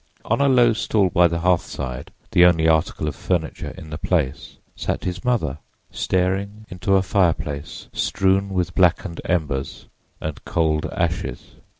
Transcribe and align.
On 0.25 0.41
a 0.41 0.49
low 0.49 0.73
stool 0.73 1.11
by 1.11 1.27
the 1.27 1.41
hearthside, 1.41 2.09
the 2.31 2.43
only 2.43 2.67
article 2.67 3.07
of 3.07 3.13
furniture 3.15 3.69
in 3.77 3.91
the 3.91 3.99
place, 3.99 4.57
sat 4.75 5.03
his 5.03 5.23
mother, 5.23 5.59
staring 5.91 6.65
into 6.71 6.95
a 6.95 7.03
fireplace 7.03 7.87
strewn 7.93 8.49
with 8.49 8.73
blackened 8.73 9.21
embers 9.25 9.85
and 10.19 10.43
cold 10.43 10.87
ashes. 10.91 11.51